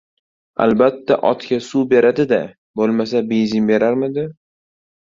[0.63, 2.41] Albatta otga suv beradi-da,
[2.83, 4.31] bo‘lmasa benzin berarmidi?